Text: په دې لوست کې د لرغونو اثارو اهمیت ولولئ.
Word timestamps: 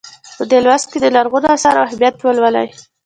په 0.37 0.43
دې 0.49 0.59
لوست 0.65 0.87
کې 0.91 0.97
د 1.01 1.05
لرغونو 1.15 1.47
اثارو 1.55 1.85
اهمیت 1.87 2.15
ولولئ. 2.21 2.67